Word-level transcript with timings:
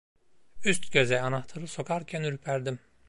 Üst 0.63 0.91
göze 0.93 1.21
anahtarı 1.21 1.67
sokarken 1.67 2.23
ürperdim. 2.23 2.79